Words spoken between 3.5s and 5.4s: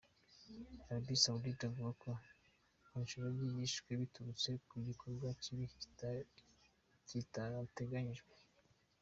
yishwe biturutse ku "gikorwa